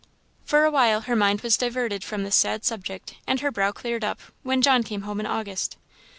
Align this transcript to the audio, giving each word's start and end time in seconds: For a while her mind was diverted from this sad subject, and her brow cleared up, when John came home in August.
For 0.43 0.63
a 0.63 0.71
while 0.71 1.01
her 1.01 1.15
mind 1.15 1.41
was 1.41 1.57
diverted 1.57 2.03
from 2.03 2.23
this 2.23 2.35
sad 2.35 2.65
subject, 2.65 3.17
and 3.27 3.39
her 3.41 3.51
brow 3.51 3.71
cleared 3.71 4.03
up, 4.03 4.19
when 4.41 4.63
John 4.63 4.81
came 4.81 5.01
home 5.03 5.19
in 5.19 5.27
August. 5.27 5.77